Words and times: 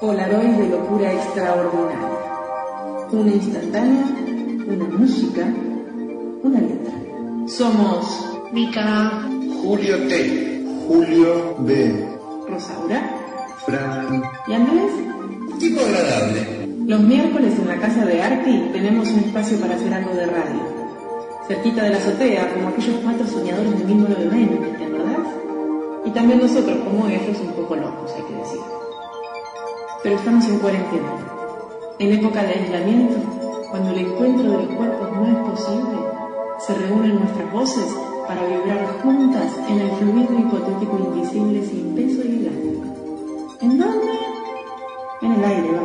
Polaroid 0.00 0.50
de 0.50 0.68
locura 0.68 1.10
extraordinaria. 1.10 2.08
Una 3.12 3.32
instantánea, 3.32 4.04
una 4.66 4.84
música, 4.98 5.46
una 6.42 6.60
letra. 6.60 6.92
Somos 7.46 8.28
Mica, 8.52 9.22
Julio 9.62 9.96
T. 10.06 10.62
Julio 10.86 11.56
B. 11.60 12.08
Rosaura 12.46 13.10
Fran. 13.64 14.22
y 14.46 14.52
Andrés. 14.52 14.92
Tipo 15.58 15.80
agradable. 15.80 16.68
Los 16.86 17.00
miércoles 17.00 17.54
en 17.58 17.68
la 17.68 17.76
casa 17.76 18.04
de 18.04 18.20
Arti 18.20 18.68
tenemos 18.74 19.08
un 19.08 19.20
espacio 19.20 19.58
para 19.58 19.76
hacer 19.76 19.94
algo 19.94 20.14
de 20.14 20.26
radio. 20.26 20.60
Cerquita 21.48 21.84
de 21.84 21.90
la 21.90 21.96
azotea, 21.96 22.52
como 22.52 22.68
aquellos 22.68 22.96
cuatro 23.02 23.26
soñadores 23.26 23.78
de 23.78 23.84
1920, 23.86 24.78
¿te 24.78 24.84
acordás? 24.84 25.26
Y 26.04 26.10
también 26.10 26.40
nosotros, 26.40 26.76
como 26.84 27.06
ellos, 27.08 27.40
un 27.40 27.52
poco 27.54 27.76
locos, 27.76 28.12
hay 28.14 28.22
que 28.24 28.34
decir. 28.34 28.60
Pero 30.06 30.18
estamos 30.18 30.46
en 30.46 30.60
cuarentena. 30.60 31.08
En 31.98 32.12
época 32.12 32.40
de 32.44 32.52
aislamiento, 32.52 33.16
cuando 33.72 33.90
el 33.90 34.06
encuentro 34.06 34.52
de 34.52 34.56
los 34.56 34.76
cuerpos 34.76 35.08
no 35.16 35.26
es 35.26 35.50
posible, 35.50 35.98
se 36.64 36.74
reúnen 36.74 37.18
nuestras 37.18 37.52
voces 37.52 37.92
para 38.28 38.46
vibrar 38.46 38.86
juntas 39.02 39.52
en 39.68 39.80
el 39.80 39.90
fluido 39.96 40.38
hipotético 40.38 41.12
invisible 41.12 41.60
sin 41.66 41.92
peso 41.96 42.22
y 42.24 42.36
elástico. 42.36 43.56
¿En 43.62 43.78
dónde? 43.78 44.12
En 45.22 45.32
el 45.32 45.44
aire, 45.44 45.70
va. 45.72 45.82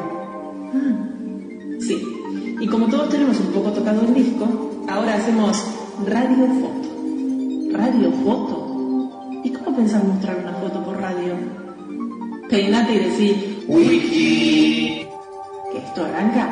Ah, 0.76 1.80
sí. 1.80 2.56
Y 2.60 2.68
como 2.68 2.90
todos 2.90 3.10
tenemos 3.10 3.40
un 3.40 3.48
poco 3.48 3.72
tocado 3.72 4.02
el 4.02 4.14
disco, 4.14 4.48
ahora 4.88 5.16
hacemos 5.16 5.66
radio 6.06 6.46
foto. 6.46 7.76
¿Radio 7.76 8.12
foto? 8.24 9.42
¿Y 9.44 9.50
cómo 9.50 9.78
pensás 9.78 10.04
mostrar 10.04 10.38
una 10.38 10.54
foto 10.54 10.86
por 10.86 11.02
radio? 11.02 11.34
Peinate 12.48 12.94
y 12.94 13.00
decí 13.00 13.51
Wiki. 13.72 15.08
esto 15.74 16.04
arranca 16.04 16.51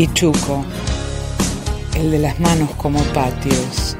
Pichuco, 0.00 0.64
el 1.94 2.10
de 2.10 2.20
las 2.20 2.40
manos 2.40 2.70
como 2.78 3.02
patios. 3.12 3.98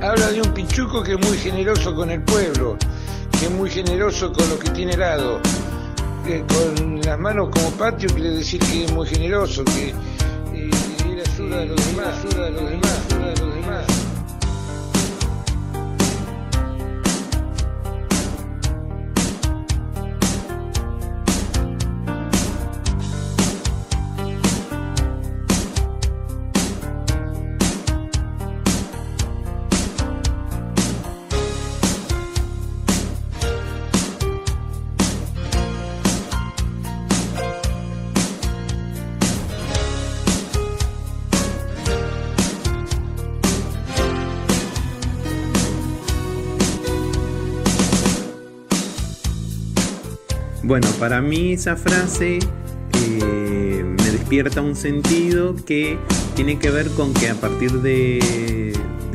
Habla 0.00 0.30
de 0.30 0.40
un 0.40 0.54
pichuco 0.54 1.02
que 1.02 1.14
es 1.14 1.28
muy 1.28 1.36
generoso 1.36 1.96
con 1.96 2.12
el 2.12 2.22
pueblo, 2.22 2.76
que 3.40 3.46
es 3.46 3.50
muy 3.50 3.68
generoso 3.68 4.32
con 4.32 4.48
lo 4.50 4.56
que 4.56 4.70
tiene 4.70 4.92
helado. 4.92 5.40
Que 6.24 6.44
con 6.46 7.00
las 7.00 7.18
manos 7.18 7.48
como 7.50 7.70
patio 7.72 8.08
quiere 8.14 8.30
decir 8.30 8.60
que 8.60 8.84
es 8.84 8.92
muy 8.92 9.08
generoso, 9.08 9.64
que 9.64 9.88
eh, 10.54 10.70
él 11.06 11.22
ayuda 11.26 11.62
a 11.62 11.64
los 11.64 11.86
demás, 11.88 12.24
ayuda 12.24 12.46
a 12.46 12.50
los 12.50 12.70
demás, 12.70 13.00
ayuda 13.10 13.32
a 13.32 13.44
los 13.44 13.54
demás. 13.56 14.11
Bueno, 50.72 50.88
para 50.98 51.20
mí 51.20 51.52
esa 51.52 51.76
frase 51.76 52.38
eh, 52.38 53.84
me 53.84 54.10
despierta 54.10 54.62
un 54.62 54.74
sentido 54.74 55.54
que 55.66 55.98
tiene 56.34 56.58
que 56.58 56.70
ver 56.70 56.88
con 56.92 57.12
que 57.12 57.28
a 57.28 57.34
partir 57.34 57.82
de, 57.82 58.72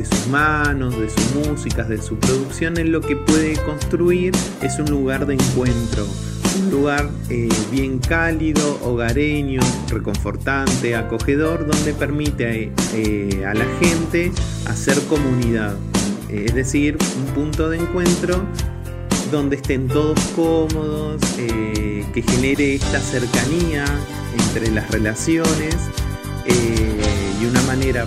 sus 0.07 0.27
manos, 0.27 0.99
de 0.99 1.09
sus 1.09 1.33
músicas, 1.33 1.89
de 1.89 1.99
su 1.99 2.19
producción, 2.19 2.77
él 2.77 2.91
lo 2.91 3.01
que 3.01 3.15
puede 3.15 3.53
construir 3.63 4.35
es 4.61 4.77
un 4.77 4.91
lugar 4.91 5.25
de 5.25 5.33
encuentro, 5.33 6.05
un 6.61 6.69
lugar 6.69 7.09
eh, 7.31 7.49
bien 7.71 7.97
cálido, 7.97 8.79
hogareño, 8.83 9.61
reconfortante, 9.89 10.95
acogedor, 10.95 11.65
donde 11.65 11.95
permite 11.95 12.71
eh, 12.93 13.45
a 13.47 13.55
la 13.55 13.65
gente 13.81 14.31
hacer 14.67 14.95
comunidad, 15.09 15.75
es 16.29 16.53
decir, 16.53 16.99
un 17.17 17.33
punto 17.33 17.67
de 17.67 17.77
encuentro 17.77 18.45
donde 19.31 19.57
estén 19.57 19.87
todos 19.87 20.19
cómodos, 20.35 21.21
eh, 21.37 22.05
que 22.13 22.21
genere 22.21 22.75
esta 22.75 22.99
cercanía 22.99 23.85
entre 24.33 24.71
las 24.71 24.89
relaciones 24.91 25.75
eh, 26.45 27.33
y 27.41 27.45
una 27.45 27.61
manera 27.63 28.05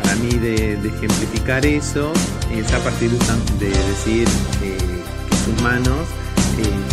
para 0.00 0.14
mí 0.16 0.30
de, 0.30 0.76
de 0.76 0.88
ejemplificar 0.88 1.66
eso 1.66 2.12
es 2.54 2.72
a 2.72 2.78
partir 2.78 3.10
de, 3.10 3.66
de 3.66 3.70
decir 3.70 4.28
eh, 4.62 4.76
que 5.28 5.36
sus 5.36 5.62
manos 5.62 6.06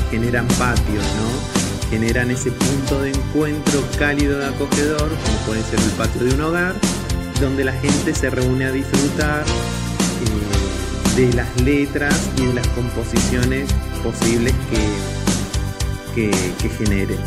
generan 0.10 0.48
patios, 0.48 1.04
¿no? 1.04 1.90
Generan 1.90 2.32
ese 2.32 2.52
punto 2.52 3.02
de 3.02 3.10
encuentro 3.10 3.84
cálido 4.00 4.42
y 4.42 4.46
acogedor, 4.46 5.10
como 5.10 5.38
puede 5.46 5.64
ser 5.64 5.80
el 5.80 5.92
patio 5.92 6.24
de 6.24 6.34
un 6.36 6.42
hogar, 6.42 6.74
donde 7.42 7.66
la 7.66 7.74
gente 7.74 8.16
se 8.16 8.30
reúne 8.30 8.66
a 8.66 8.72
disfrutar 8.72 9.44
de 11.18 11.34
las 11.34 11.62
letras 11.62 12.30
y 12.38 12.46
de 12.46 12.54
las 12.54 12.68
composiciones 12.68 13.74
posibles 14.04 14.54
que, 16.14 16.30
que, 16.62 16.70
genere. 16.70 17.18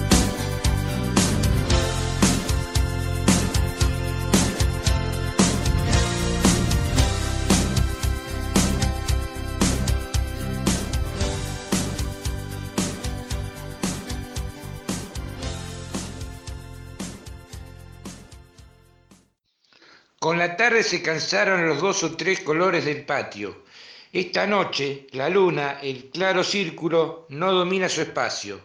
Con 20.21 20.39
la 20.39 20.57
tarde 20.57 20.85
se 20.85 21.03
cansaron 21.03 21.67
los 21.67 21.81
dos 21.81 22.05
o 22.05 22.17
tres 22.17 22.39
colores 22.39 22.85
del 22.85 23.05
patio. 23.05 23.69
Esta 24.13 24.45
noche, 24.45 25.07
la 25.13 25.29
luna, 25.29 25.79
el 25.81 26.11
claro 26.11 26.43
círculo, 26.43 27.27
no 27.29 27.53
domina 27.53 27.89
su 27.89 28.01
espacio. 28.01 28.61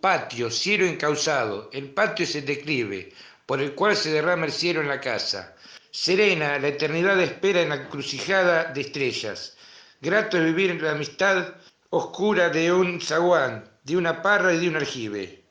Patio, 0.00 0.50
cielo 0.50 0.84
encauzado, 0.84 1.70
el 1.72 1.90
patio 1.90 2.24
es 2.24 2.34
el 2.34 2.44
declive, 2.44 3.12
por 3.46 3.60
el 3.60 3.76
cual 3.76 3.94
se 3.96 4.10
derrama 4.10 4.46
el 4.46 4.52
cielo 4.52 4.80
en 4.80 4.88
la 4.88 5.00
casa. 5.00 5.54
Serena, 5.92 6.58
la 6.58 6.66
eternidad 6.66 7.20
espera 7.20 7.60
en 7.60 7.68
la 7.68 7.76
encrucijada 7.76 8.64
de 8.64 8.80
estrellas. 8.80 9.56
Grato 10.00 10.38
es 10.38 10.44
vivir 10.44 10.72
en 10.72 10.82
la 10.82 10.90
amistad 10.90 11.54
oscura 11.90 12.48
de 12.48 12.72
un 12.72 13.00
zaguán, 13.00 13.70
de 13.84 13.96
una 13.96 14.20
parra 14.20 14.52
y 14.52 14.58
de 14.58 14.68
un 14.70 14.74
aljibe. 14.74 15.44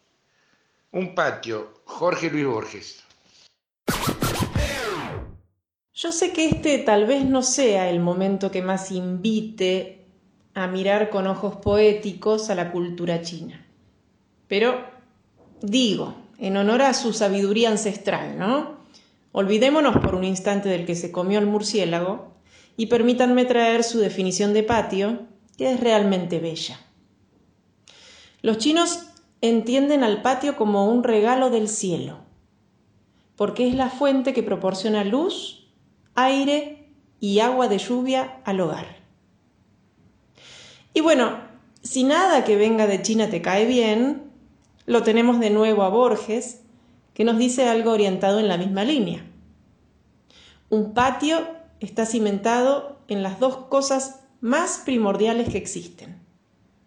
Un 0.92 1.16
patio, 1.16 1.82
Jorge 1.86 2.30
Luis 2.30 2.46
Borges. 2.46 3.04
Yo 6.02 6.14
sé 6.14 6.32
que 6.32 6.48
este 6.48 6.78
tal 6.78 7.06
vez 7.06 7.26
no 7.26 7.42
sea 7.42 7.90
el 7.90 8.00
momento 8.00 8.52
que 8.52 8.62
más 8.62 8.90
invite 8.90 10.06
a 10.54 10.66
mirar 10.68 11.10
con 11.10 11.28
ojos 11.28 11.58
poéticos 11.58 12.50
a 12.50 12.56
la 12.56 12.72
cultura 12.72 13.22
china. 13.22 13.68
Pero 14.48 14.82
digo, 15.62 16.16
en 16.38 16.56
honor 16.56 16.84
a 16.84 16.94
su 16.94 17.12
sabiduría 17.12 17.70
ancestral, 17.70 18.40
¿no? 18.40 18.78
Olvidémonos 19.34 19.98
por 19.98 20.16
un 20.16 20.24
instante 20.24 20.70
del 20.70 20.86
que 20.86 20.96
se 20.96 21.12
comió 21.12 21.38
el 21.38 21.48
murciélago 21.48 22.32
y 22.78 22.86
permítanme 22.86 23.44
traer 23.44 23.84
su 23.84 24.00
definición 24.00 24.54
de 24.54 24.64
patio, 24.64 25.24
que 25.58 25.70
es 25.70 25.82
realmente 25.82 26.40
bella. 26.40 26.80
Los 28.42 28.58
chinos 28.58 29.02
entienden 29.42 30.06
al 30.06 30.22
patio 30.22 30.56
como 30.56 30.90
un 30.90 31.04
regalo 31.04 31.50
del 31.50 31.68
cielo, 31.68 32.20
porque 33.36 33.68
es 33.68 33.76
la 33.76 33.90
fuente 33.90 34.32
que 34.32 34.44
proporciona 34.44 35.04
luz, 35.04 35.59
aire 36.16 36.90
y 37.20 37.40
agua 37.40 37.68
de 37.68 37.78
lluvia 37.78 38.42
al 38.46 38.60
hogar. 38.62 38.98
Y 40.94 41.02
bueno, 41.02 41.38
si 41.82 42.04
nada 42.04 42.44
que 42.44 42.56
venga 42.56 42.88
de 42.88 43.02
China 43.02 43.30
te 43.30 43.42
cae 43.42 43.66
bien, 43.66 44.32
lo 44.86 45.04
tenemos 45.04 45.40
de 45.40 45.50
nuevo 45.50 45.84
a 45.84 45.90
Borges, 45.90 46.62
que 47.14 47.24
nos 47.24 47.38
dice 47.38 47.68
algo 47.68 47.92
orientado 47.92 48.40
en 48.40 48.48
la 48.48 48.58
misma 48.58 48.84
línea. 48.84 49.26
Un 50.70 50.94
patio 50.94 51.48
está 51.80 52.06
cimentado 52.06 53.00
en 53.08 53.24
las 53.24 53.40
dos 53.40 53.58
cosas 53.68 54.22
más 54.42 54.82
primordiales 54.86 55.50
que 55.50 55.58
existen, 55.58 56.22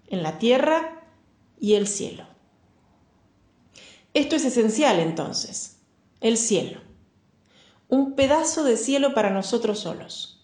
en 0.06 0.22
la 0.22 0.38
tierra 0.38 1.02
y 1.58 1.74
el 1.74 1.86
cielo. 1.86 2.24
Esto 4.14 4.36
es 4.36 4.44
esencial 4.44 4.98
entonces, 5.00 5.78
el 6.20 6.36
cielo. 6.36 6.80
Un 7.92 8.14
pedazo 8.14 8.64
de 8.64 8.78
cielo 8.78 9.12
para 9.12 9.28
nosotros 9.28 9.80
solos. 9.80 10.40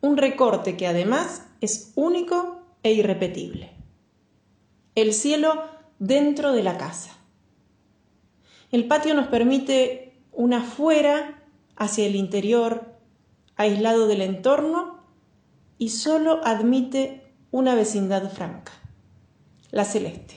Un 0.00 0.16
recorte 0.16 0.76
que 0.76 0.86
además 0.86 1.44
es 1.60 1.90
único 1.96 2.62
e 2.84 2.92
irrepetible. 2.92 3.72
El 4.94 5.12
cielo 5.12 5.64
dentro 5.98 6.52
de 6.52 6.62
la 6.62 6.78
casa. 6.78 7.10
El 8.70 8.86
patio 8.86 9.14
nos 9.14 9.26
permite 9.26 10.16
una 10.30 10.62
fuera 10.62 11.42
hacia 11.74 12.06
el 12.06 12.14
interior, 12.14 12.94
aislado 13.56 14.06
del 14.06 14.22
entorno 14.22 15.00
y 15.76 15.88
solo 15.88 16.40
admite 16.44 17.32
una 17.50 17.74
vecindad 17.74 18.30
franca, 18.30 18.70
la 19.72 19.84
celeste. 19.84 20.36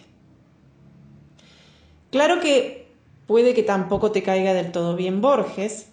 Claro 2.10 2.40
que 2.40 2.92
puede 3.28 3.54
que 3.54 3.62
tampoco 3.62 4.12
te 4.12 4.24
caiga 4.24 4.56
del 4.56 4.72
todo 4.72 4.96
bien 4.96 5.22
Borges, 5.22 5.93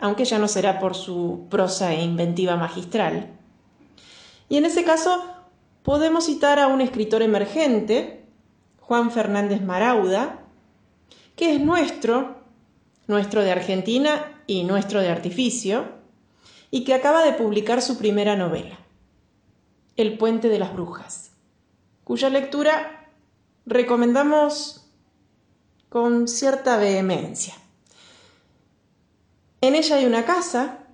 aunque 0.00 0.24
ya 0.24 0.38
no 0.38 0.48
será 0.48 0.78
por 0.78 0.94
su 0.94 1.46
prosa 1.50 1.92
e 1.92 2.02
inventiva 2.02 2.56
magistral. 2.56 3.28
Y 4.48 4.56
en 4.56 4.64
ese 4.64 4.82
caso 4.82 5.22
podemos 5.82 6.26
citar 6.26 6.58
a 6.58 6.66
un 6.66 6.80
escritor 6.80 7.22
emergente, 7.22 8.24
Juan 8.80 9.10
Fernández 9.10 9.62
Marauda, 9.62 10.40
que 11.36 11.54
es 11.54 11.60
nuestro, 11.60 12.36
nuestro 13.06 13.42
de 13.42 13.52
Argentina 13.52 14.42
y 14.46 14.64
nuestro 14.64 15.00
de 15.00 15.10
artificio, 15.10 16.00
y 16.70 16.84
que 16.84 16.94
acaba 16.94 17.24
de 17.24 17.32
publicar 17.32 17.82
su 17.82 17.98
primera 17.98 18.36
novela, 18.36 18.78
El 19.96 20.16
puente 20.18 20.48
de 20.48 20.58
las 20.58 20.72
brujas, 20.72 21.32
cuya 22.04 22.30
lectura 22.30 23.08
recomendamos 23.66 24.86
con 25.88 26.28
cierta 26.28 26.76
vehemencia. 26.76 27.54
En 29.62 29.74
ella 29.74 29.96
hay 29.96 30.06
una 30.06 30.24
casa, 30.24 30.86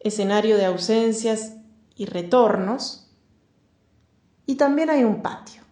escenario 0.00 0.58
de 0.58 0.66
ausencias 0.66 1.54
y 1.96 2.04
retornos, 2.04 3.10
y 4.44 4.56
también 4.56 4.90
hay 4.90 5.02
un 5.02 5.22
patio. 5.22 5.62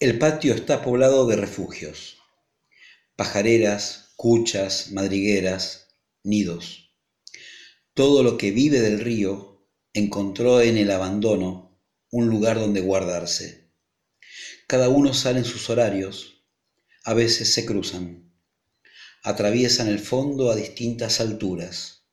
El 0.00 0.18
patio 0.18 0.54
está 0.54 0.82
poblado 0.82 1.26
de 1.26 1.36
refugios, 1.36 2.18
pajareras, 3.14 4.12
cuchas, 4.16 4.90
madrigueras, 4.90 5.96
nidos. 6.24 6.96
Todo 7.94 8.24
lo 8.24 8.36
que 8.36 8.50
vive 8.50 8.80
del 8.80 8.98
río 8.98 9.68
encontró 9.92 10.60
en 10.60 10.76
el 10.76 10.90
abandono 10.90 11.78
un 12.10 12.28
lugar 12.28 12.58
donde 12.58 12.80
guardarse. 12.80 13.70
Cada 14.66 14.88
uno 14.88 15.14
sale 15.14 15.38
en 15.38 15.44
sus 15.44 15.70
horarios, 15.70 16.44
a 17.04 17.14
veces 17.14 17.54
se 17.54 17.64
cruzan, 17.64 18.33
atraviesan 19.24 19.88
el 19.88 20.00
fondo 20.00 20.50
a 20.50 20.54
distintas 20.54 21.18
alturas, 21.18 22.04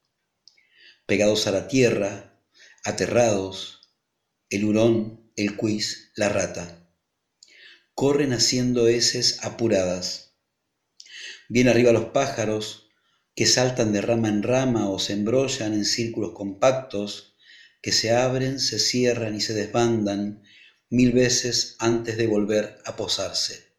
pegados 1.05 1.45
a 1.45 1.51
la 1.51 1.67
tierra, 1.67 2.41
aterrados, 2.85 3.91
el 4.49 4.63
hurón, 4.63 5.29
el 5.35 5.57
cuis, 5.57 6.13
la 6.15 6.29
rata. 6.29 6.89
Corren 7.93 8.31
haciendo 8.31 8.87
heces 8.87 9.43
apuradas. 9.43 10.35
Bien 11.49 11.67
arriba 11.67 11.91
los 11.91 12.05
pájaros, 12.05 12.87
que 13.35 13.45
saltan 13.45 13.91
de 13.91 13.99
rama 13.99 14.29
en 14.29 14.41
rama 14.41 14.89
o 14.89 14.97
se 14.97 15.11
embrollan 15.11 15.73
en 15.73 15.83
círculos 15.83 16.31
compactos, 16.33 17.35
que 17.81 17.91
se 17.91 18.15
abren, 18.15 18.57
se 18.57 18.79
cierran 18.79 19.35
y 19.35 19.41
se 19.41 19.53
desbandan 19.53 20.43
mil 20.89 21.11
veces 21.11 21.75
antes 21.79 22.15
de 22.15 22.27
volver 22.27 22.79
a 22.85 22.95
posarse 22.95 23.71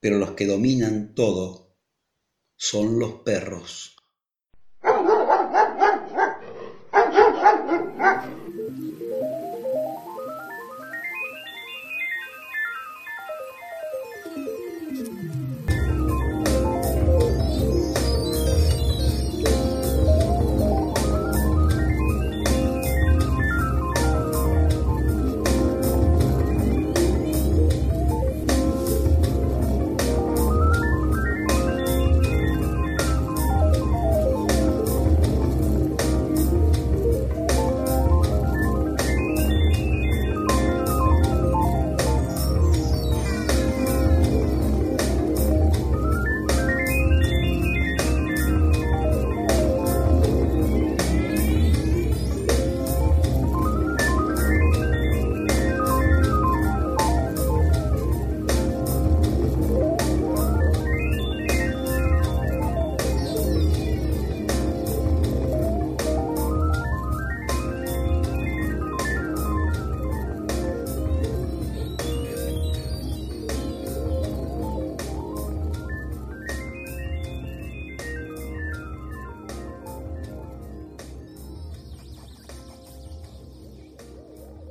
pero 0.00 0.18
los 0.18 0.32
que 0.32 0.46
dominan 0.46 1.14
todo 1.14 1.59
son 2.60 2.98
los 2.98 3.14
perros. 3.24 3.96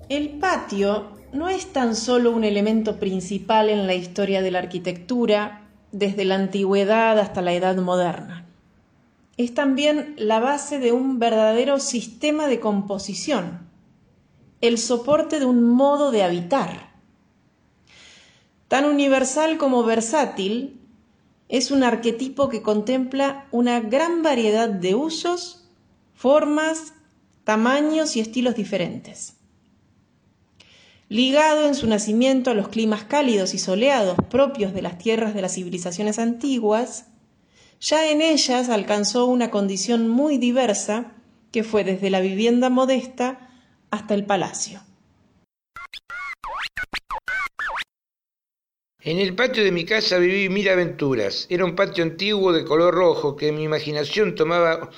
El 0.09 0.39
patio 0.39 1.11
no 1.33 1.49
es 1.49 1.71
tan 1.71 1.95
solo 1.95 2.31
un 2.31 2.43
elemento 2.43 2.97
principal 2.97 3.69
en 3.69 3.85
la 3.85 3.93
historia 3.93 4.41
de 4.41 4.49
la 4.49 4.57
arquitectura 4.57 5.67
desde 5.91 6.25
la 6.25 6.33
antigüedad 6.33 7.19
hasta 7.19 7.43
la 7.43 7.53
edad 7.53 7.75
moderna. 7.75 8.47
Es 9.37 9.53
también 9.53 10.15
la 10.17 10.39
base 10.39 10.79
de 10.79 10.93
un 10.93 11.19
verdadero 11.19 11.79
sistema 11.79 12.47
de 12.47 12.59
composición, 12.59 13.69
el 14.61 14.79
soporte 14.79 15.39
de 15.39 15.45
un 15.45 15.63
modo 15.63 16.09
de 16.09 16.23
habitar. 16.23 16.89
Tan 18.67 18.85
universal 18.85 19.59
como 19.59 19.83
versátil, 19.83 20.81
es 21.49 21.69
un 21.69 21.83
arquetipo 21.83 22.49
que 22.49 22.63
contempla 22.63 23.47
una 23.51 23.79
gran 23.79 24.23
variedad 24.23 24.69
de 24.69 24.95
usos, 24.95 25.69
formas, 26.15 26.95
tamaños 27.43 28.15
y 28.15 28.21
estilos 28.21 28.55
diferentes 28.55 29.38
ligado 31.09 31.67
en 31.67 31.73
su 31.73 31.87
nacimiento 31.87 32.51
a 32.51 32.53
los 32.53 32.69
climas 32.69 33.03
cálidos 33.03 33.55
y 33.55 33.57
soleados 33.57 34.15
propios 34.29 34.73
de 34.73 34.83
las 34.83 34.99
tierras 34.99 35.33
de 35.33 35.41
las 35.41 35.55
civilizaciones 35.55 36.19
antiguas, 36.19 37.07
ya 37.81 38.11
en 38.11 38.21
ellas 38.21 38.69
alcanzó 38.69 39.25
una 39.25 39.49
condición 39.49 40.07
muy 40.07 40.37
diversa 40.37 41.13
que 41.51 41.63
fue 41.63 41.83
desde 41.83 42.11
la 42.11 42.21
vivienda 42.21 42.69
modesta 42.69 43.49
hasta 43.89 44.13
el 44.13 44.25
palacio. 44.25 44.81
En 49.01 49.17
el 49.17 49.33
patio 49.33 49.63
de 49.63 49.71
mi 49.71 49.85
casa 49.85 50.17
viví 50.17 50.49
mil 50.49 50.67
aventuras. 50.69 51.47
Era 51.49 51.65
un 51.65 51.75
patio 51.75 52.03
antiguo 52.03 52.51
de 52.51 52.65
color 52.65 52.93
rojo 52.93 53.35
que 53.35 53.47
en 53.47 53.55
mi 53.55 53.63
imaginación 53.63 54.35
tomaba 54.35 54.91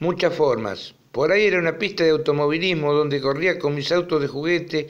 muchas 0.00 0.34
formas. 0.34 0.94
Por 1.12 1.30
ahí 1.30 1.44
era 1.44 1.58
una 1.58 1.78
pista 1.78 2.02
de 2.02 2.10
automovilismo 2.10 2.94
donde 2.94 3.20
corría 3.20 3.58
con 3.58 3.74
mis 3.74 3.92
autos 3.92 4.22
de 4.22 4.28
juguete 4.28 4.88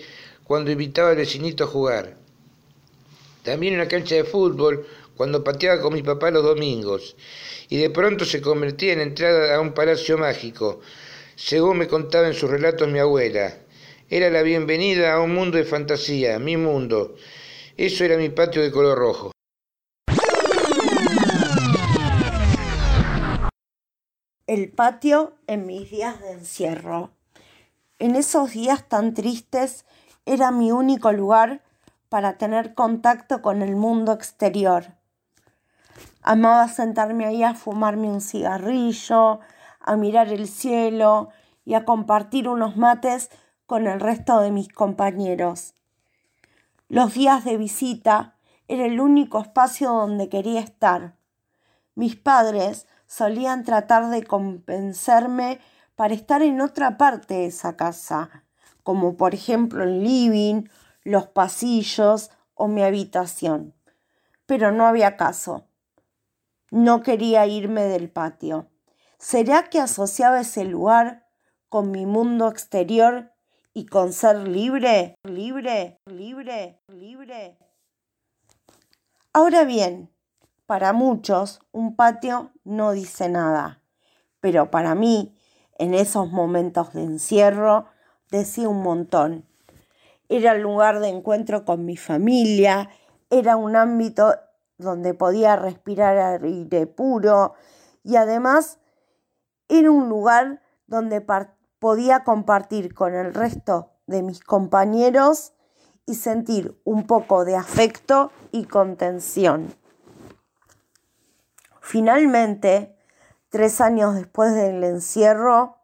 cuando 0.53 0.71
invitaba 0.71 1.09
al 1.09 1.17
vecinito 1.17 1.65
a 1.65 1.67
jugar. 1.67 2.15
También 3.43 3.73
una 3.73 3.89
cancha 3.89 4.17
de 4.17 4.25
fútbol 4.25 4.87
cuando 5.17 5.43
pateaba 5.43 5.81
con 5.81 5.95
mi 5.95 6.03
papá 6.03 6.31
los 6.31 6.45
domingos. 6.45 7.17
Y 7.71 7.79
de 7.79 7.89
pronto 7.89 8.27
se 8.27 8.43
convertía 8.43 8.93
en 8.93 9.01
entrada 9.01 9.57
a 9.57 9.61
un 9.63 9.73
palacio 9.73 10.19
mágico, 10.19 10.83
según 11.37 11.79
me 11.79 11.89
contaba 11.89 12.27
en 12.27 12.35
sus 12.35 12.51
relatos 12.51 12.87
mi 12.87 12.99
abuela. 12.99 13.57
Era 14.11 14.29
la 14.29 14.43
bienvenida 14.43 15.15
a 15.15 15.21
un 15.23 15.33
mundo 15.35 15.57
de 15.57 15.65
fantasía, 15.65 16.39
mi 16.39 16.59
mundo. 16.59 17.17
Eso 17.79 18.05
era 18.05 18.19
mi 18.19 18.29
patio 18.29 18.61
de 18.61 18.71
color 18.71 18.99
rojo. 18.99 19.33
El 24.47 24.69
patio 24.69 25.33
en 25.47 25.65
mis 25.65 25.91
días 25.91 26.21
de 26.21 26.33
encierro. 26.33 27.11
En 27.99 28.17
esos 28.17 28.53
días 28.53 28.87
tan 28.87 29.15
tristes 29.15 29.87
era 30.25 30.51
mi 30.51 30.71
único 30.71 31.13
lugar 31.13 31.63
para 32.09 32.39
tener 32.39 32.75
contacto 32.75 33.43
con 33.43 33.63
el 33.63 33.75
mundo 33.75 34.13
exterior. 34.13 34.95
Amaba 36.23 36.69
sentarme 36.69 37.27
ahí 37.27 37.43
a 37.43 37.55
fumarme 37.55 38.09
un 38.09 38.21
cigarrillo, 38.21 39.41
a 39.81 39.97
mirar 39.97 40.29
el 40.29 40.47
cielo 40.47 41.31
y 41.65 41.75
a 41.75 41.85
compartir 41.85 42.49
unos 42.49 42.77
mates 42.77 43.31
con 43.67 43.87
el 43.87 44.01
resto 44.01 44.41
de 44.41 44.51
mis 44.51 44.69
compañeros. 44.69 45.75
Los 46.89 47.15
días 47.15 47.45
de 47.45 47.57
visita 47.57 48.37
era 48.69 48.87
el 48.87 49.01
único 49.01 49.41
espacio 49.41 49.91
donde 49.91 50.29
quería 50.29 50.61
estar. 50.61 51.17
Mis 51.95 52.17
padres 52.17 52.87
solían 53.07 53.65
tratar 53.65 54.11
de 54.11 54.23
convencerme 54.23 55.61
para 55.97 56.15
estar 56.15 56.43
en 56.43 56.61
otra 56.61 56.97
parte 56.97 57.35
de 57.35 57.47
esa 57.47 57.77
casa, 57.77 58.45
como 58.83 59.17
por 59.17 59.35
ejemplo 59.35 59.85
el 59.85 60.03
living, 60.03 60.65
los 61.05 61.27
pasillos 61.27 62.31
o 62.55 62.69
mi 62.69 62.83
habitación. 62.83 63.75
Pero 64.47 64.73
no 64.73 64.87
había 64.87 65.17
caso. 65.17 65.67
No 66.71 67.03
quería 67.03 67.47
irme 67.47 67.85
del 67.85 68.11
patio. 68.11 68.69
¿Será 69.19 69.65
que 69.65 69.79
asociaba 69.79 70.41
ese 70.41 70.65
lugar 70.65 71.29
con 71.69 71.91
mi 71.91 72.07
mundo 72.07 72.49
exterior 72.49 73.33
y 73.73 73.87
con 73.87 74.13
ser 74.13 74.49
libre, 74.49 75.15
libre, 75.23 75.99
libre, 76.07 76.81
libre? 76.89 77.59
Ahora 79.33 79.65
bien, 79.65 80.11
para 80.67 80.93
muchos 80.93 81.61
un 81.71 81.97
patio 81.97 82.53
no 82.65 82.93
dice 82.93 83.29
nada, 83.29 83.83
pero 84.41 84.71
para 84.71 84.95
mí, 84.95 85.35
en 85.79 85.95
esos 85.95 86.31
momentos 86.31 86.93
de 86.93 87.03
encierro, 87.03 87.87
decía 88.33 88.69
un 88.69 88.83
montón. 88.83 89.47
Era 90.29 90.53
el 90.53 90.63
lugar 90.63 91.01
de 91.01 91.09
encuentro 91.09 91.65
con 91.65 91.85
mi 91.85 91.97
familia, 91.97 92.89
era 93.31 93.57
un 93.57 93.77
ámbito 93.77 94.35
donde 94.79 95.15
podía 95.15 95.55
respirar 95.57 96.43
aire 96.43 96.87
puro 96.87 97.55
y 98.03 98.17
además 98.17 98.79
era 99.69 99.91
un 99.91 100.09
lugar 100.09 100.63
donde 100.87 101.25
podía 101.79 102.25
compartir 102.25 102.95
con 102.95 103.15
el 103.15 103.35
resto 103.35 103.91
de 104.07 104.23
mis 104.23 104.41
compañeros 104.41 105.53
y 106.07 106.15
sentir 106.15 106.81
un 106.85 107.07
poco 107.07 107.45
de 107.45 107.55
afecto 107.55 108.33
y 108.51 108.65
contención. 108.65 109.75
Finalmente, 111.81 112.97
tres 113.51 113.81
años 113.81 114.15
después 114.15 114.55
del 114.55 114.83
encierro, 114.83 115.77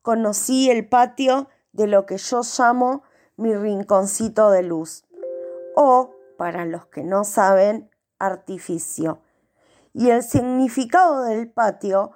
conocí 0.00 0.70
el 0.70 0.88
patio 0.88 1.48
de 1.72 1.86
lo 1.86 2.06
que 2.06 2.18
yo 2.18 2.42
llamo 2.58 3.02
mi 3.36 3.54
rinconcito 3.54 4.50
de 4.50 4.62
luz, 4.62 5.04
o, 5.74 6.14
para 6.36 6.64
los 6.64 6.86
que 6.86 7.02
no 7.02 7.24
saben, 7.24 7.90
artificio. 8.18 9.20
Y 9.92 10.10
el 10.10 10.22
significado 10.22 11.22
del 11.22 11.50
patio 11.50 12.12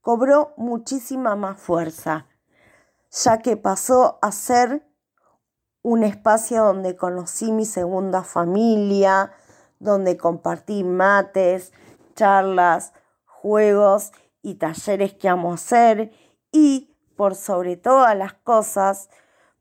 cobró 0.00 0.54
muchísima 0.56 1.36
más 1.36 1.58
fuerza, 1.60 2.26
ya 3.10 3.38
que 3.38 3.56
pasó 3.56 4.18
a 4.22 4.32
ser 4.32 4.86
un 5.82 6.02
espacio 6.02 6.64
donde 6.64 6.96
conocí 6.96 7.52
mi 7.52 7.64
segunda 7.64 8.22
familia, 8.22 9.32
donde 9.78 10.16
compartí 10.16 10.84
mates, 10.84 11.72
charlas, 12.14 12.92
juegos 13.24 14.12
y 14.42 14.56
talleres 14.56 15.14
que 15.14 15.28
amo 15.28 15.54
hacer 15.54 16.12
y, 16.52 16.89
por 17.20 17.34
sobre 17.34 17.76
todas 17.76 18.16
las 18.16 18.32
cosas, 18.32 19.10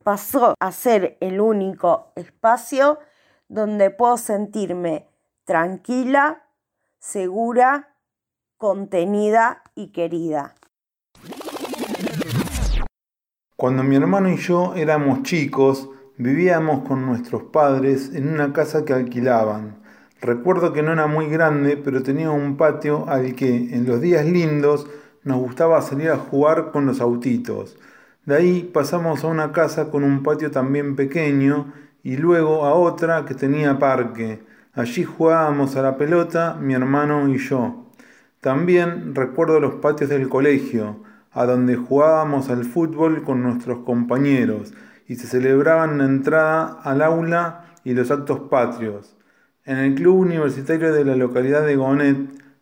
pasó 0.01 0.53
a 0.61 0.71
ser 0.71 1.17
el 1.19 1.41
único 1.41 2.13
espacio 2.15 2.99
donde 3.49 3.89
puedo 3.89 4.15
sentirme 4.15 5.09
tranquila, 5.43 6.43
segura, 6.99 7.97
contenida 8.55 9.61
y 9.75 9.91
querida. 9.91 10.55
Cuando 13.57 13.83
mi 13.83 13.97
hermano 13.97 14.29
y 14.29 14.37
yo 14.37 14.73
éramos 14.75 15.23
chicos, 15.23 15.89
vivíamos 16.15 16.87
con 16.87 17.05
nuestros 17.05 17.43
padres 17.43 18.15
en 18.15 18.29
una 18.29 18.53
casa 18.53 18.85
que 18.85 18.93
alquilaban. 18.93 19.83
Recuerdo 20.21 20.71
que 20.71 20.81
no 20.81 20.93
era 20.93 21.07
muy 21.07 21.27
grande, 21.27 21.75
pero 21.75 22.03
tenía 22.03 22.31
un 22.31 22.55
patio 22.55 23.03
al 23.09 23.35
que 23.35 23.53
en 23.53 23.85
los 23.85 23.99
días 23.99 24.25
lindos 24.25 24.87
nos 25.23 25.37
gustaba 25.37 25.81
salir 25.81 26.09
a 26.09 26.17
jugar 26.17 26.71
con 26.71 26.85
los 26.85 27.01
autitos. 27.01 27.77
De 28.25 28.35
ahí 28.35 28.69
pasamos 28.73 29.23
a 29.23 29.27
una 29.27 29.51
casa 29.51 29.89
con 29.89 30.03
un 30.03 30.23
patio 30.23 30.51
también 30.51 30.95
pequeño 30.95 31.73
y 32.03 32.17
luego 32.17 32.65
a 32.65 32.73
otra 32.73 33.25
que 33.25 33.33
tenía 33.33 33.79
parque. 33.79 34.41
Allí 34.73 35.03
jugábamos 35.03 35.75
a 35.75 35.81
la 35.81 35.97
pelota 35.97 36.57
mi 36.59 36.73
hermano 36.73 37.27
y 37.27 37.37
yo. 37.37 37.85
También 38.41 39.15
recuerdo 39.15 39.59
los 39.59 39.75
patios 39.75 40.09
del 40.09 40.29
colegio, 40.29 41.03
a 41.31 41.45
donde 41.45 41.75
jugábamos 41.75 42.49
al 42.49 42.63
fútbol 42.65 43.23
con 43.23 43.43
nuestros 43.43 43.79
compañeros 43.79 44.73
y 45.07 45.15
se 45.15 45.27
celebraban 45.27 45.97
la 45.97 46.05
entrada 46.05 46.79
al 46.83 47.01
aula 47.01 47.65
y 47.83 47.93
los 47.93 48.11
actos 48.11 48.41
patrios. 48.41 49.15
En 49.65 49.77
el 49.77 49.95
club 49.95 50.19
universitario 50.19 50.93
de 50.93 51.03
la 51.03 51.15
localidad 51.15 51.65
de 51.65 51.75
Gonet 51.75 52.17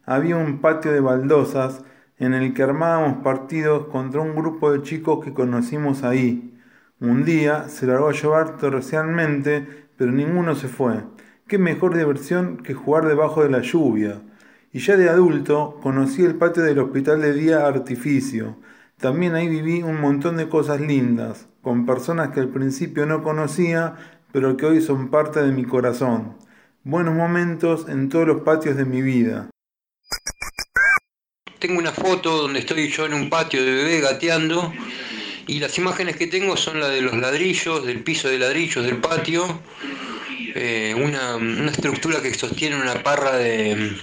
había 0.05 0.37
un 0.37 0.59
patio 0.59 0.91
de 0.91 0.99
baldosas 0.99 1.81
en 2.19 2.33
el 2.33 2.53
que 2.53 2.63
armábamos 2.63 3.23
partidos 3.23 3.87
contra 3.87 4.21
un 4.21 4.35
grupo 4.35 4.71
de 4.71 4.81
chicos 4.81 5.23
que 5.23 5.33
conocimos 5.33 6.03
ahí. 6.03 6.53
Un 6.99 7.25
día 7.25 7.69
se 7.69 7.85
largó 7.85 8.09
a 8.09 8.13
llover 8.13 8.57
torrencialmente, 8.57 9.67
pero 9.97 10.11
ninguno 10.11 10.55
se 10.55 10.67
fue. 10.67 11.03
Qué 11.47 11.57
mejor 11.57 11.95
diversión 11.95 12.57
que 12.57 12.73
jugar 12.73 13.07
debajo 13.07 13.43
de 13.43 13.49
la 13.49 13.61
lluvia. 13.61 14.21
Y 14.73 14.79
ya 14.79 14.97
de 14.97 15.09
adulto 15.09 15.79
conocí 15.81 16.23
el 16.23 16.35
patio 16.35 16.63
del 16.63 16.79
hospital 16.79 17.21
de 17.21 17.33
día 17.33 17.67
Artificio. 17.67 18.57
También 18.97 19.35
ahí 19.35 19.47
viví 19.47 19.83
un 19.83 20.01
montón 20.01 20.37
de 20.37 20.49
cosas 20.49 20.81
lindas, 20.81 21.47
con 21.61 21.85
personas 21.85 22.29
que 22.29 22.39
al 22.39 22.49
principio 22.49 23.05
no 23.05 23.21
conocía, 23.21 23.95
pero 24.31 24.57
que 24.57 24.65
hoy 24.65 24.81
son 24.81 25.09
parte 25.09 25.41
de 25.41 25.51
mi 25.51 25.65
corazón. 25.65 26.35
Buenos 26.83 27.13
momentos 27.13 27.87
en 27.87 28.09
todos 28.09 28.27
los 28.27 28.41
patios 28.41 28.75
de 28.75 28.85
mi 28.85 29.01
vida. 29.01 29.49
Tengo 31.59 31.79
una 31.79 31.91
foto 31.91 32.37
donde 32.37 32.59
estoy 32.59 32.89
yo 32.91 33.05
en 33.05 33.13
un 33.13 33.29
patio 33.29 33.63
de 33.63 33.71
bebé 33.71 33.99
gateando 33.99 34.73
y 35.47 35.59
las 35.59 35.77
imágenes 35.77 36.17
que 36.17 36.27
tengo 36.27 36.55
son 36.57 36.79
las 36.79 36.89
de 36.91 37.01
los 37.01 37.17
ladrillos, 37.17 37.85
del 37.85 38.01
piso 38.03 38.29
de 38.29 38.37
ladrillos 38.37 38.85
del 38.85 38.97
patio 38.97 39.61
eh, 40.59 40.95
una, 40.95 41.69
estructura 41.69 42.19
que 42.19 42.33
sostiene 42.33 42.75
una 42.75 43.03
parra 43.03 43.37
de, 43.37 43.95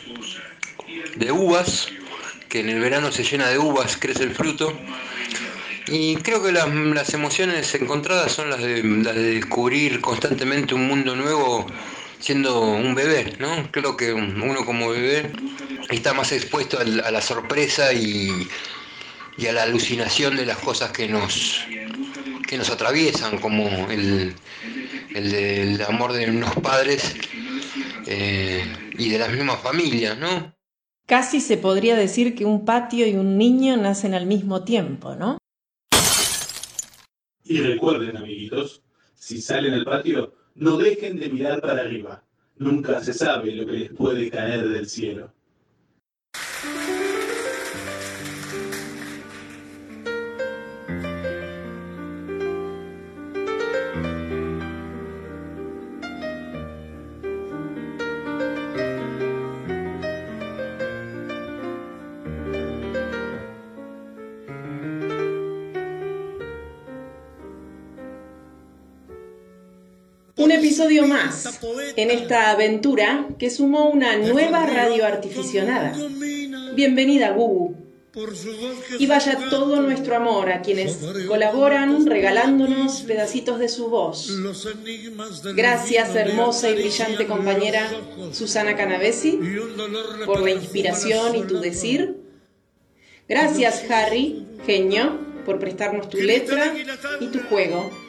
uvas, 1.32 1.88
que 2.48 2.60
en 2.60 2.68
el 2.68 2.78
verano 2.78 3.10
se 3.10 3.24
llena 3.24 3.48
de 3.48 3.58
uvas, 3.58 3.96
crece 3.96 4.22
el 4.22 4.34
fruto. 4.34 4.72
Y 5.88 6.14
creo 6.16 6.44
que 6.44 6.52
las, 6.52 7.12
emociones 7.12 7.74
encontradas 7.74 8.30
son 8.30 8.50
las 8.50 8.62
de, 8.62 8.82
descubrir 8.82 10.00
constantemente 10.00 10.74
un 10.74 10.86
mundo 10.86 11.16
nuevo 11.16 11.66
siendo 12.24 12.58
un 12.62 12.94
bebé, 12.94 13.36
¿no? 13.38 13.70
Creo 13.70 13.98
que 13.98 14.14
uno 14.14 14.64
como 14.64 14.88
bebé 14.88 15.30
está 15.90 16.14
más 16.14 16.32
expuesto 16.32 16.78
a 16.78 16.84
la, 16.84 17.20
sorpresa 17.20 17.92
y, 17.92 18.48
y, 19.36 19.46
a 19.46 19.52
la 19.52 19.64
alucinación 19.64 20.34
de 20.34 20.46
las 20.46 20.56
cosas 20.56 20.90
que 20.90 21.06
nos, 21.06 21.66
que 22.48 22.56
nos 22.56 22.70
atraviesan, 22.70 23.36
como 23.40 23.68
el, 23.90 24.34
el 25.14 25.82
amor 25.82 26.14
de 26.14 26.30
unos 26.30 26.54
padres 26.56 27.14
eh, 28.06 28.64
y 28.96 29.10
de 29.10 29.18
las 29.18 29.30
mismas 29.30 29.60
familias, 29.60 30.16
¿no? 30.16 30.54
Casi 31.04 31.42
se 31.42 31.58
podría 31.58 31.94
decir 31.94 32.34
que 32.34 32.46
un 32.46 32.64
patio 32.64 33.06
y 33.06 33.16
un 33.16 33.36
niño 33.36 33.76
nacen 33.76 34.14
al 34.14 34.24
mismo 34.24 34.64
tiempo, 34.64 35.14
¿no? 35.14 35.36
Y 37.44 37.60
recuerden, 37.60 38.16
amiguitos, 38.16 38.82
si 39.14 39.42
salen 39.42 39.74
al 39.74 39.84
patio, 39.84 40.32
no 40.54 40.76
dejen 40.76 41.18
de 41.18 41.28
mirar 41.28 41.60
para 41.60 41.82
arriba. 41.82 42.22
Nunca 42.56 43.00
se 43.00 43.12
sabe 43.12 43.52
lo 43.52 43.66
que 43.66 43.72
les 43.72 43.92
puede 43.92 44.30
caer 44.30 44.68
del 44.68 44.86
cielo. 44.86 45.32
Episodio 70.74 71.06
más 71.06 71.60
en 71.94 72.10
esta 72.10 72.50
aventura 72.50 73.28
que 73.38 73.48
sumó 73.48 73.90
una 73.90 74.16
nueva 74.16 74.66
radio 74.66 75.06
artificionada. 75.06 75.96
Bienvenida, 76.74 77.30
Gugu. 77.30 77.76
Y 78.98 79.06
vaya 79.06 79.38
todo 79.50 79.80
nuestro 79.80 80.16
amor 80.16 80.50
a 80.50 80.62
quienes 80.62 80.98
colaboran 81.28 82.04
regalándonos 82.04 83.02
pedacitos 83.02 83.60
de 83.60 83.68
su 83.68 83.88
voz. 83.88 84.32
Gracias, 85.54 86.16
hermosa 86.16 86.68
y 86.70 86.74
brillante 86.74 87.26
compañera 87.26 87.88
Susana 88.32 88.76
Canavesi, 88.76 89.38
por 90.26 90.40
la 90.40 90.50
inspiración 90.50 91.36
y 91.36 91.42
tu 91.42 91.60
decir. 91.60 92.16
Gracias, 93.28 93.88
Harry, 93.88 94.44
genio, 94.66 95.20
por 95.46 95.60
prestarnos 95.60 96.08
tu 96.08 96.16
letra 96.16 96.74
y 97.20 97.26
tu 97.28 97.38
juego. 97.48 98.03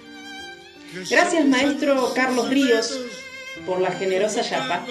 Gracias, 1.09 1.45
maestro 1.45 2.13
Carlos 2.13 2.49
Ríos, 2.49 2.99
por 3.65 3.81
la 3.81 3.91
generosa 3.91 4.41
yapa. 4.41 4.85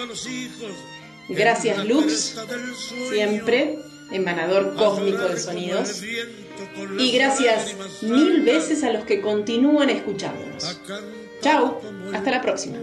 Gracias, 1.29 1.85
Lux, 1.85 2.35
siempre 3.09 3.79
emanador 4.11 4.75
cósmico 4.75 5.23
de 5.23 5.37
sonidos. 5.37 6.01
Y 6.99 7.11
gracias 7.11 7.75
mil 8.01 8.41
veces 8.41 8.83
a 8.83 8.91
los 8.91 9.03
que 9.05 9.21
continúan 9.21 9.89
escuchándonos. 9.89 10.79
Chao, 11.41 11.81
hasta 12.13 12.31
la 12.31 12.41
próxima. 12.41 12.79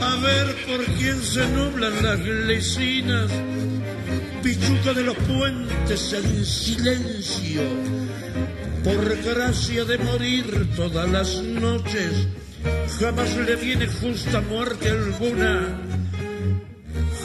A 0.00 0.16
ver 0.16 0.56
por 0.66 0.84
quién 0.96 1.20
se 1.22 1.46
nublan 1.48 2.02
las 2.02 2.18
lecinas 2.20 3.30
pichuca 4.46 4.94
de 4.94 5.02
los 5.02 5.16
puentes 5.16 6.12
en 6.12 6.44
silencio, 6.44 7.62
por 8.84 9.16
gracia 9.24 9.84
de 9.84 9.98
morir 9.98 10.68
todas 10.76 11.10
las 11.10 11.42
noches, 11.42 12.28
jamás 13.00 13.36
le 13.36 13.56
viene 13.56 13.88
justa 13.88 14.40
muerte 14.42 14.88
alguna, 14.88 15.80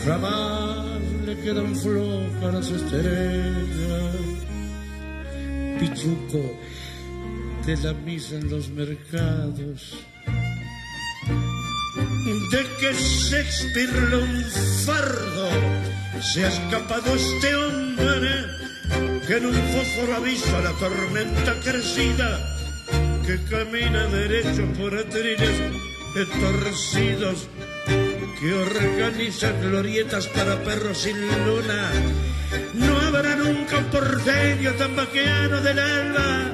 jamás 0.03 0.99
le 1.27 1.37
quedan 1.41 1.75
flojas 1.75 2.53
las 2.55 2.71
estrellas. 2.71 4.15
Pichuco 5.79 6.57
de 7.67 7.77
la 7.77 7.93
misa 7.93 8.35
en 8.35 8.49
los 8.49 8.69
mercados, 8.69 9.95
de 12.51 12.63
que 12.79 12.93
Shakespeare 12.93 14.01
lo 14.09 14.23
un 14.23 14.43
fardo 14.85 15.49
se 16.21 16.45
ha 16.45 16.49
escapado 16.49 17.15
este 17.15 17.55
hombre 17.55 18.31
que 19.25 19.37
en 19.37 19.45
un 19.45 19.55
fósforo 19.73 20.15
avisa 20.17 20.61
la 20.61 20.71
tormenta 20.73 21.53
crecida 21.63 22.57
que 23.25 23.41
camina 23.49 24.05
derecho 24.07 24.65
por 24.77 24.93
atriles 24.93 25.57
torcidos 26.13 27.47
que 28.39 28.53
organiza 28.53 29.51
glorietas 29.61 30.27
para 30.27 30.61
perros 30.63 30.97
sin 30.97 31.17
luna. 31.45 31.91
No 32.73 32.99
habrá 32.99 33.35
nunca 33.35 33.77
un 33.77 33.85
porteño 33.85 34.73
tan 34.73 34.95
vaqueano 34.95 35.61
del 35.61 35.79
alba 35.79 36.51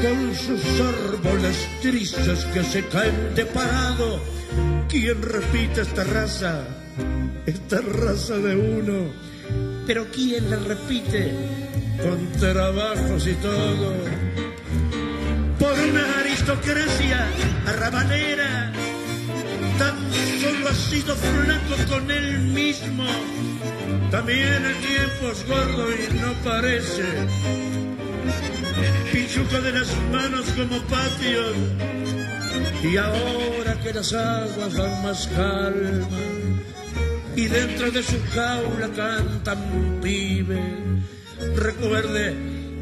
con 0.00 0.34
sus 0.34 0.80
árboles 0.80 1.56
tristes 1.82 2.44
que 2.52 2.62
se 2.62 2.86
caen 2.88 3.34
de 3.34 3.46
parado. 3.46 4.20
¿Quién 4.88 5.22
repite 5.22 5.82
esta 5.82 6.04
raza? 6.04 6.64
esta 7.46 7.80
raza 7.80 8.36
de 8.38 8.56
uno. 8.56 9.12
Pero 9.86 10.06
¿quién 10.12 10.50
la 10.50 10.56
repite? 10.56 11.32
Con 12.02 12.32
trabajos 12.32 13.26
y 13.26 13.34
todo. 13.34 13.94
Por 15.58 15.72
una 15.72 16.20
aristocracia 16.20 17.26
arrabalera, 17.66 18.72
tan 19.78 19.96
solo 20.40 20.68
ha 20.68 20.74
sido 20.74 21.14
flaco 21.16 21.74
con 21.88 22.10
él 22.10 22.38
mismo. 22.38 23.04
También 24.10 24.64
el 24.64 24.76
tiempo 24.76 25.32
es 25.32 25.46
gordo 25.46 25.86
y 25.92 26.14
no 26.14 26.32
parece. 26.44 27.04
Pichuca 29.12 29.60
de 29.60 29.72
las 29.72 29.88
manos 30.12 30.46
como 30.56 30.80
patios. 30.82 31.56
Y 32.82 32.96
ahora 32.96 33.80
que 33.82 33.92
las 33.92 34.12
aguas 34.12 34.76
van 34.76 35.02
más 35.02 35.26
calmas 35.28 36.08
y 37.36 37.46
dentro 37.46 37.90
de 37.90 38.02
su 38.02 38.20
jaula 38.32 38.88
canta 38.94 39.54
un 39.54 40.00
pibe. 40.00 40.60
Recuerde, 41.56 42.34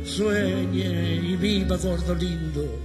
sueñe 0.04 1.14
y 1.16 1.36
viva 1.36 1.76
gordo 1.76 2.14
lindo, 2.14 2.78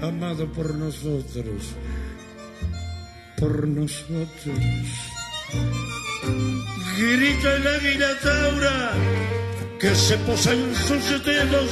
amado 0.00 0.50
por 0.52 0.74
nosotros, 0.74 1.74
por 3.38 3.68
nosotros. 3.68 4.30
Grita 6.96 7.56
el 7.56 7.66
águila 7.66 8.18
taura 8.22 8.92
que 9.84 9.94
se 9.94 10.16
posa 10.16 10.50
en 10.54 10.74
sus 10.74 11.22
dedos, 11.26 11.70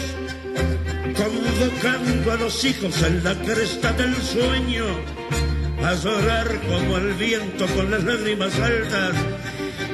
convocando 1.17 2.33
a 2.33 2.37
los 2.37 2.63
hijos 2.63 3.03
en 3.03 3.25
la 3.25 3.35
cresta 3.37 3.91
del 3.95 4.15
sueño 4.17 4.85
a 5.83 5.95
llorar 5.95 6.47
como 6.69 6.99
el 6.99 7.15
viento 7.15 7.67
con 7.69 7.91
las 7.91 8.05
lágrimas 8.05 8.55
altas 8.61 9.15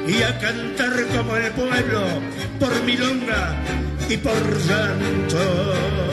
y 0.05 0.21
a 0.21 0.37
cantar 0.37 0.91
como 1.15 1.37
el 1.37 1.49
pueblo 1.53 2.01
por 2.59 2.83
milonga 2.83 3.55
y 4.09 4.17
por 4.17 4.67
llanto. 4.67 6.08